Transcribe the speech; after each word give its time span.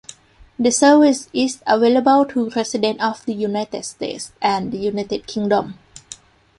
The 0.57 0.71
service 0.71 1.29
is 1.31 1.61
available 1.67 2.25
to 2.25 2.49
residents 2.55 3.03
of 3.03 3.23
the 3.27 3.35
United 3.35 3.85
States 3.85 4.31
and 4.41 4.71
the 4.71 4.79
United 4.79 5.27
Kingdom. 5.27 5.75